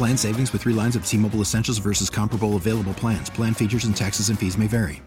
Plan 0.00 0.16
savings 0.16 0.50
with 0.54 0.62
three 0.62 0.72
lines 0.72 0.96
of 0.96 1.04
T 1.04 1.18
Mobile 1.18 1.42
Essentials 1.42 1.76
versus 1.76 2.08
comparable 2.08 2.56
available 2.56 2.94
plans. 2.94 3.28
Plan 3.28 3.52
features 3.52 3.84
and 3.84 3.94
taxes 3.94 4.30
and 4.30 4.38
fees 4.38 4.56
may 4.56 4.66
vary. 4.66 5.02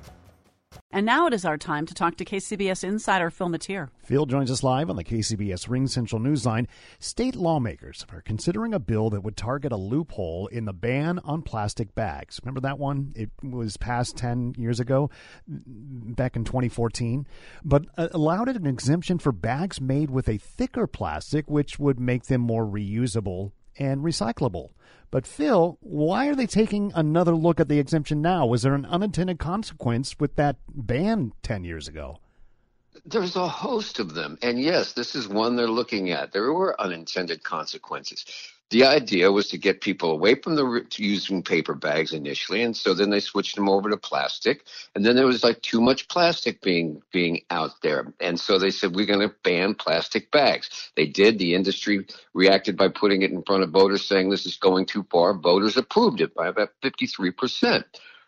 And 0.92 1.04
now 1.04 1.26
it 1.26 1.34
is 1.34 1.45
our 1.45 1.58
time 1.58 1.88
to 1.88 1.95
talk 1.95 2.16
to 2.18 2.23
KCBS 2.26 2.84
insider 2.84 3.31
Phil 3.31 3.50
Matier. 3.50 3.90
Phil 4.03 4.28
joins 4.28 4.52
us 4.52 4.62
live 4.62 4.92
on 4.92 4.95
the 4.95 5.03
KCBS 5.03 5.68
RingCentral 5.68 6.22
Newsline. 6.22 6.68
State 7.00 7.36
lawmakers 7.36 8.06
are 8.14 8.22
considering 8.22 8.72
a 8.72 8.80
bill 8.80 9.09
that 9.09 9.22
would 9.22 9.36
target 9.36 9.72
a 9.72 9.78
loophole 9.78 10.45
in 10.45 10.66
the 10.66 10.73
ban 10.73 11.18
on 11.23 11.42
plastic 11.42 11.96
bags. 11.96 12.40
Remember 12.44 12.62
that 12.62 12.78
one? 12.78 13.14
It 13.16 13.31
was 13.42 13.78
passed 13.78 14.16
10 14.18 14.53
years 14.59 14.80
ago, 14.80 15.09
back 15.48 16.36
in 16.36 16.44
2014, 16.44 17.25
but 17.66 17.86
uh, 17.98 18.09
allowed 18.12 18.48
it 18.48 18.58
an 18.58 18.68
exemption 18.68 19.18
for 19.18 19.31
bags 19.31 19.81
made 19.81 20.12
with 20.12 20.30
a 20.30 20.38
thicker 20.38 20.86
plastic, 20.86 21.50
which 21.50 21.80
would 21.80 22.00
make 22.00 22.25
them 22.25 22.42
more 22.42 22.68
reusable 22.68 23.53
and 23.78 24.02
recyclable. 24.02 24.70
But 25.12 25.28
Phil, 25.28 25.78
why 25.82 26.28
are 26.28 26.36
they 26.36 26.48
taking 26.48 26.92
another 26.96 27.36
look 27.36 27.60
at 27.60 27.70
the 27.70 27.80
exemption 27.80 28.22
now? 28.22 28.48
Was 28.48 28.64
there 28.64 28.74
an 28.74 28.86
unintended 28.86 29.38
consequence 29.38 30.20
with 30.20 30.36
that 30.38 30.56
ban 30.68 31.34
10 31.44 31.64
years 31.64 31.88
ago? 31.88 32.20
There's 33.06 33.36
a 33.36 33.48
host 33.48 34.00
of 34.00 34.14
them. 34.14 34.38
And 34.42 34.60
yes, 34.60 34.94
this 34.94 35.16
is 35.16 35.28
one 35.28 35.56
they're 35.56 35.68
looking 35.68 36.12
at. 36.12 36.32
There 36.32 36.52
were 36.52 36.80
unintended 36.82 37.44
consequences 37.44 38.26
the 38.69 38.86
idea 38.86 39.31
was 39.31 39.50
to 39.50 39.58
get 39.58 39.81
people 39.81 40.11
away 40.11 40.36
from 40.36 40.56
the 40.56 40.86
using 40.97 41.44
paper 41.44 41.75
bags 41.75 42.11
initially, 42.11 42.64
and 42.64 42.75
so 42.75 42.94
then 42.94 43.09
they 43.09 43.19
switched 43.19 43.56
them 43.56 43.69
over 43.69 43.89
to 43.89 43.97
plastic, 43.97 44.66
and 44.95 45.06
then 45.06 45.16
there 45.16 45.28
was 45.28 45.44
like 45.44 45.61
too 45.61 45.80
much 45.80 46.08
plastic 46.08 46.61
being 46.61 47.02
being 47.11 47.41
out 47.50 47.81
there, 47.81 48.14
and 48.19 48.39
so 48.39 48.58
they 48.58 48.72
said 48.72 48.95
we're 48.95 49.06
going 49.06 49.28
to 49.28 49.36
ban 49.44 49.75
plastic 49.75 50.31
bags. 50.31 50.91
They 50.95 51.06
did. 51.06 51.38
The 51.38 51.53
industry 51.53 52.08
reacted 52.34 52.75
by 52.75 52.88
putting 52.88 53.22
it 53.22 53.31
in 53.31 53.44
front 53.44 53.64
of 53.64 53.69
voters, 53.69 54.06
saying 54.06 54.30
this 54.30 54.45
is 54.45 54.58
going 54.58 54.88
too 54.88 55.06
far. 55.11 55.34
Voters 55.34 55.78
approved 55.78 56.22
it 56.22 56.34
by 56.34 56.47
about 56.47 56.69
53 56.81 57.31
percent. 57.31 57.86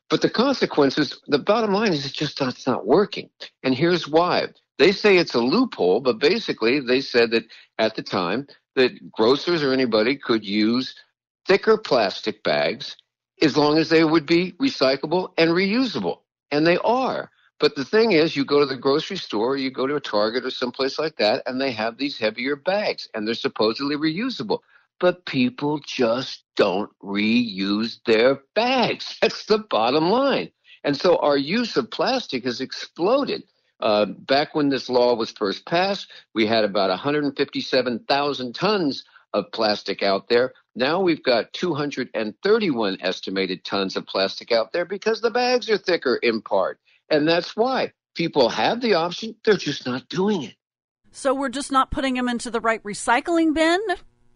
But 0.10 0.22
the 0.22 0.30
consequences, 0.30 1.20
the 1.28 1.40
bottom 1.40 1.74
line 1.74 1.92
is 1.92 2.06
it's 2.06 2.14
just 2.14 2.40
not, 2.40 2.54
it's 2.54 2.68
not 2.68 2.86
working. 2.86 3.30
And 3.64 3.74
here's 3.74 4.08
why. 4.08 4.48
They 4.78 4.92
say 4.92 5.18
it's 5.18 5.34
a 5.34 5.40
loophole, 5.40 6.02
but 6.02 6.20
basically 6.20 6.80
they 6.80 7.02
said 7.02 7.32
that 7.32 7.46
at 7.80 7.96
the 7.96 8.04
time 8.04 8.48
that 8.76 9.12
grocers 9.12 9.64
or 9.64 9.74
anybody 9.74 10.16
could 10.16 10.46
use 10.46 10.96
thicker 11.48 11.78
plastic 11.78 12.44
bags 12.44 12.96
as 13.42 13.58
long 13.58 13.78
as 13.78 13.90
they 13.90 14.04
would 14.04 14.26
be 14.26 14.54
recyclable 14.54 15.32
and 15.38 15.52
reusable. 15.52 16.20
And 16.52 16.66
they 16.66 16.78
are. 16.78 17.30
But 17.60 17.76
the 17.76 17.86
thing 17.86 18.12
is, 18.12 18.36
you 18.36 18.44
go 18.46 18.60
to 18.60 18.66
the 18.66 18.76
grocery 18.76 19.18
store, 19.18 19.54
or 19.54 19.58
you 19.58 19.72
go 19.72 19.88
to 19.88 19.96
a 19.96 20.02
Target 20.02 20.46
or 20.46 20.52
someplace 20.52 21.00
like 21.00 21.16
that, 21.18 21.42
and 21.46 21.60
they 21.60 21.72
have 21.72 21.98
these 21.98 22.18
heavier 22.18 22.56
bags 22.56 23.08
and 23.14 23.26
they're 23.26 23.34
supposedly 23.34 23.96
reusable. 23.96 24.60
But 25.00 25.26
people 25.26 25.80
just 25.86 26.44
don't 26.56 26.92
reuse 27.02 28.00
their 28.06 28.40
bags. 28.56 29.18
That's 29.22 29.46
the 29.46 29.60
bottom 29.60 30.10
line. 30.10 30.52
And 30.84 30.96
so 30.96 31.18
our 31.18 31.38
use 31.38 31.78
of 31.78 31.90
plastic 31.92 32.44
has 32.44 32.62
exploded. 32.62 33.44
Uh, 33.86 34.06
back 34.06 34.56
when 34.56 34.70
this 34.70 34.90
law 34.90 35.14
was 35.14 35.30
first 35.30 35.64
passed, 35.68 36.12
we 36.34 36.48
had 36.48 36.64
about 36.64 36.90
157,000 36.90 38.56
tons 38.56 39.04
of 39.32 39.52
plastic 39.52 40.02
out 40.02 40.28
there. 40.28 40.54
Now 40.76 41.02
we've 41.02 41.22
got 41.22 41.54
231 41.54 42.98
estimated 43.02 43.64
tons 43.64 43.96
of 43.96 44.08
plastic 44.08 44.52
out 44.52 44.74
there 44.74 44.86
because 44.86 45.22
the 45.22 45.30
bags 45.30 45.70
are 45.70 45.78
thicker 45.78 46.16
in 46.16 46.42
part. 46.42 46.80
And 47.12 47.28
that's 47.28 47.56
why 47.56 47.94
people 48.16 48.50
have 48.50 48.82
the 48.82 48.96
option, 48.96 49.36
they're 49.46 49.56
just 49.56 49.86
not 49.86 50.10
doing 50.10 50.42
it. 50.42 50.56
So 51.12 51.36
we're 51.36 51.50
just 51.50 51.72
not 51.72 51.92
putting 51.92 52.16
them 52.16 52.28
into 52.28 52.50
the 52.50 52.60
right 52.60 52.82
recycling 52.82 53.54
bin? 53.54 53.80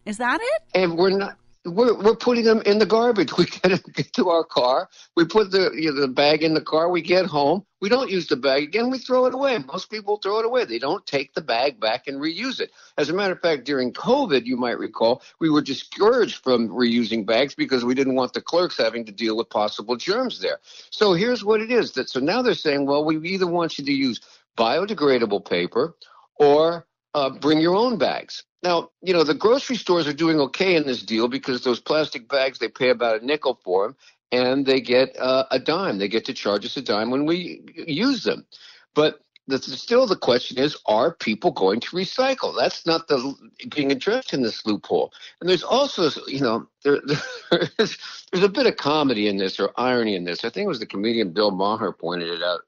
Is 0.06 0.20
that 0.20 0.42
it? 0.42 0.64
And 0.76 0.96
we're 0.96 1.18
not 1.18 1.40
we're 1.70 1.94
we're 2.02 2.16
putting 2.16 2.44
them 2.44 2.62
in 2.66 2.80
the 2.80 2.86
garbage. 2.86 3.32
We 3.38 3.46
get, 3.46 3.82
get 3.94 4.14
to 4.14 4.30
our 4.30 4.44
car, 4.44 4.90
we 5.16 5.26
put 5.26 5.52
the 5.52 5.72
you 5.74 5.94
know, 5.94 6.02
the 6.02 6.08
bag 6.08 6.44
in 6.44 6.54
the 6.54 6.62
car, 6.62 6.90
we 6.90 7.02
get 7.02 7.26
home, 7.26 7.66
we 7.82 7.88
don't 7.88 8.10
use 8.10 8.28
the 8.28 8.36
bag 8.36 8.64
again, 8.64 8.90
we 8.90 8.98
throw 8.98 9.26
it 9.26 9.34
away. 9.34 9.58
Most 9.60 9.90
people 9.90 10.18
throw 10.18 10.40
it 10.40 10.46
away. 10.46 10.66
They 10.66 10.80
don't 10.80 11.06
take 11.06 11.34
the 11.34 11.42
bag 11.42 11.80
back 11.80 12.08
and 12.08 12.20
reuse 12.20 12.60
it. 12.60 12.72
As 12.98 13.10
a 13.10 13.14
matter 13.14 13.34
of 13.34 13.40
fact, 13.40 13.64
during 13.64 13.94
COVID, 13.94 14.46
you 14.46 14.58
might 14.58 14.78
recall, 14.78 15.22
we 15.40 15.50
were 15.50 15.62
discouraged 15.62 16.44
from 16.44 16.70
reusing 16.70 17.26
bags 17.26 17.56
because 17.56 17.86
we 17.86 17.96
didn't 17.96 18.16
want 18.16 18.34
the 18.34 18.42
clerks 18.42 18.78
having 18.78 19.06
to 19.06 19.12
deal 19.12 19.38
with 19.38 19.50
possible 19.50 19.96
germs 19.96 20.42
there. 20.42 20.60
So 20.90 21.14
here's 21.14 21.44
what 21.46 21.62
it 21.62 21.72
is 21.72 21.94
that 21.94 22.10
so 22.10 22.20
now 22.20 22.42
they're 22.42 22.54
saying, 22.56 22.86
well, 22.86 23.06
we 23.06 23.18
either 23.30 23.48
want 23.48 23.78
you 23.78 23.86
to 23.86 23.94
use 23.94 24.20
biodegradable 24.58 25.48
paper 25.50 25.96
or 26.36 26.86
uh, 27.14 27.30
bring 27.30 27.60
your 27.60 27.76
own 27.76 27.98
bags. 27.98 28.44
Now, 28.62 28.90
you 29.02 29.14
know, 29.14 29.24
the 29.24 29.34
grocery 29.34 29.78
stores 29.78 30.08
are 30.08 30.14
doing 30.14 30.40
okay 30.42 30.76
in 30.76 30.86
this 30.86 31.02
deal 31.02 31.28
because 31.28 31.64
those 31.64 31.80
plastic 31.80 32.28
bags, 32.28 32.60
they 32.60 32.68
pay 32.68 32.90
about 32.90 33.22
a 33.22 33.26
nickel 33.26 33.60
for 33.64 33.88
them 33.88 33.96
and 34.32 34.66
they 34.66 34.82
get 34.82 35.18
uh, 35.18 35.46
a 35.52 35.60
dime. 35.60 35.98
They 35.98 36.08
get 36.08 36.26
to 36.26 36.34
charge 36.34 36.66
us 36.66 36.78
a 36.78 36.82
dime 36.82 37.10
when 37.10 37.26
we 37.26 37.62
use 37.76 38.24
them. 38.24 38.46
But 38.94 39.22
the, 39.48 39.60
still 39.60 40.06
the 40.06 40.16
question 40.16 40.58
is, 40.60 40.78
are 40.86 41.16
people 41.16 41.52
going 41.52 41.80
to 41.80 41.96
recycle? 41.96 42.56
That's 42.56 42.86
not 42.86 43.08
the 43.08 43.34
being 43.74 43.92
addressed 43.92 44.34
in 44.34 44.44
this 44.44 44.66
loophole. 44.66 45.12
And 45.40 45.50
there's 45.50 45.64
also, 45.64 46.10
you 46.28 46.42
know, 46.42 46.68
there, 46.84 47.00
there's, 47.78 47.98
there's 48.32 48.44
a 48.44 48.50
bit 48.50 48.68
of 48.68 48.78
comedy 48.78 49.28
in 49.28 49.38
this 49.38 49.60
or 49.60 49.72
irony 49.78 50.16
in 50.16 50.26
this. 50.26 50.44
I 50.44 50.50
think 50.50 50.66
it 50.66 50.70
was 50.70 50.80
the 50.80 50.86
comedian 50.86 51.32
Bill 51.32 51.52
Maher 51.52 51.92
pointed 51.92 52.30
it 52.30 52.44
out. 52.44 52.62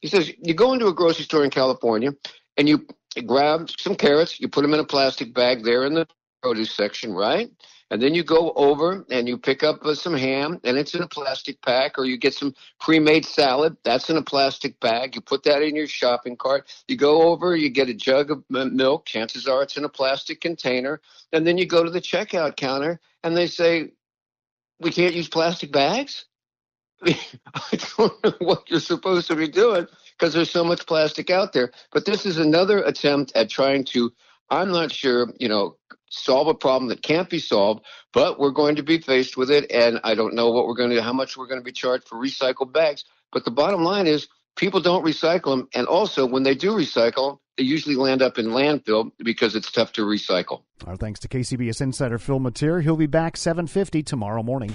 He 0.00 0.08
says, 0.08 0.32
you 0.42 0.54
go 0.54 0.72
into 0.72 0.88
a 0.88 0.94
grocery 0.94 1.24
store 1.24 1.44
in 1.44 1.50
California 1.50 2.14
and 2.56 2.68
you 2.68 2.86
you 3.16 3.22
grab 3.22 3.70
some 3.78 3.94
carrots, 3.94 4.38
you 4.40 4.48
put 4.48 4.62
them 4.62 4.74
in 4.74 4.80
a 4.80 4.84
plastic 4.84 5.32
bag 5.34 5.64
there 5.64 5.84
in 5.84 5.94
the 5.94 6.06
produce 6.42 6.74
section, 6.74 7.12
right? 7.12 7.50
And 7.90 8.02
then 8.02 8.14
you 8.14 8.24
go 8.24 8.52
over 8.56 9.04
and 9.10 9.28
you 9.28 9.38
pick 9.38 9.62
up 9.62 9.84
uh, 9.84 9.94
some 9.94 10.14
ham, 10.14 10.60
and 10.64 10.76
it's 10.76 10.94
in 10.94 11.02
a 11.02 11.08
plastic 11.08 11.62
pack, 11.62 11.98
or 11.98 12.04
you 12.04 12.16
get 12.16 12.34
some 12.34 12.52
pre-made 12.80 13.24
salad, 13.24 13.76
that's 13.84 14.10
in 14.10 14.16
a 14.16 14.22
plastic 14.22 14.78
bag. 14.80 15.14
You 15.14 15.20
put 15.20 15.44
that 15.44 15.62
in 15.62 15.76
your 15.76 15.86
shopping 15.86 16.36
cart. 16.36 16.68
You 16.88 16.96
go 16.96 17.22
over, 17.22 17.54
you 17.54 17.70
get 17.70 17.88
a 17.88 17.94
jug 17.94 18.30
of 18.32 18.42
milk. 18.50 19.06
Chances 19.06 19.46
are 19.46 19.62
it's 19.62 19.76
in 19.76 19.84
a 19.84 19.88
plastic 19.88 20.40
container, 20.40 21.00
and 21.32 21.46
then 21.46 21.58
you 21.58 21.66
go 21.66 21.84
to 21.84 21.90
the 21.90 22.00
checkout 22.00 22.56
counter, 22.56 23.00
and 23.22 23.36
they 23.36 23.46
say, 23.46 23.92
"We 24.80 24.90
can't 24.90 25.14
use 25.14 25.28
plastic 25.28 25.70
bags." 25.70 26.24
I 27.04 27.78
don't 27.96 28.24
know 28.24 28.34
what 28.40 28.68
you're 28.68 28.80
supposed 28.80 29.28
to 29.28 29.36
be 29.36 29.48
doing 29.48 29.86
because 30.18 30.34
there's 30.34 30.50
so 30.50 30.64
much 30.64 30.86
plastic 30.86 31.30
out 31.30 31.52
there. 31.52 31.72
But 31.92 32.04
this 32.04 32.26
is 32.26 32.38
another 32.38 32.82
attempt 32.82 33.32
at 33.34 33.50
trying 33.50 33.84
to, 33.86 34.12
I'm 34.50 34.70
not 34.70 34.92
sure, 34.92 35.32
you 35.38 35.48
know, 35.48 35.76
solve 36.08 36.48
a 36.48 36.54
problem 36.54 36.88
that 36.88 37.02
can't 37.02 37.28
be 37.28 37.38
solved, 37.38 37.84
but 38.12 38.38
we're 38.38 38.50
going 38.50 38.76
to 38.76 38.82
be 38.82 38.98
faced 38.98 39.36
with 39.36 39.50
it. 39.50 39.70
And 39.70 40.00
I 40.04 40.14
don't 40.14 40.34
know 40.34 40.50
what 40.50 40.66
we're 40.66 40.74
going 40.74 40.90
to, 40.90 40.96
do, 40.96 41.02
how 41.02 41.12
much 41.12 41.36
we're 41.36 41.48
going 41.48 41.60
to 41.60 41.64
be 41.64 41.72
charged 41.72 42.08
for 42.08 42.16
recycled 42.16 42.72
bags. 42.72 43.04
But 43.32 43.44
the 43.44 43.50
bottom 43.50 43.82
line 43.82 44.06
is 44.06 44.28
people 44.56 44.80
don't 44.80 45.04
recycle 45.04 45.56
them. 45.56 45.68
And 45.74 45.86
also, 45.86 46.26
when 46.26 46.42
they 46.42 46.54
do 46.54 46.72
recycle, 46.72 47.38
they 47.56 47.64
usually 47.64 47.96
land 47.96 48.22
up 48.22 48.38
in 48.38 48.46
landfill 48.46 49.10
because 49.18 49.56
it's 49.56 49.70
tough 49.70 49.92
to 49.94 50.02
recycle. 50.02 50.62
Our 50.86 50.96
thanks 50.96 51.20
to 51.20 51.28
KCBS 51.28 51.80
insider 51.80 52.18
Phil 52.18 52.38
Matier. 52.38 52.82
He'll 52.82 52.96
be 52.96 53.06
back 53.06 53.36
7:50 53.36 54.04
tomorrow 54.04 54.42
morning. 54.42 54.74